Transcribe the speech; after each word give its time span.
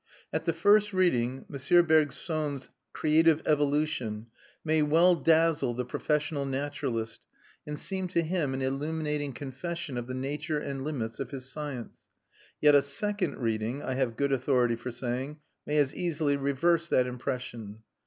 At 0.33 0.45
the 0.45 0.51
first 0.53 0.93
reading, 0.93 1.45
M. 1.47 1.85
Bergson's 1.85 2.69
Evolution 3.05 4.07
Créatrice 4.15 4.27
may 4.65 4.81
well 4.81 5.13
dazzle 5.13 5.75
the 5.75 5.85
professional 5.85 6.43
naturalist 6.43 7.27
and 7.67 7.77
seem 7.77 8.07
to 8.07 8.23
him 8.23 8.55
an 8.55 8.63
illuminating 8.63 9.31
confession 9.31 9.97
of 9.99 10.07
the 10.07 10.15
nature 10.15 10.57
and 10.57 10.83
limits 10.83 11.19
of 11.19 11.29
his 11.29 11.45
science; 11.51 11.99
yet 12.59 12.73
a 12.73 12.81
second 12.81 13.37
reading, 13.37 13.83
I 13.83 13.93
have 13.93 14.17
good 14.17 14.31
authority 14.33 14.75
for 14.75 14.89
saying, 14.89 15.37
may 15.67 15.77
as 15.77 15.93
easily 15.95 16.35
reverse 16.35 16.87
that 16.87 17.05
impression. 17.05 17.83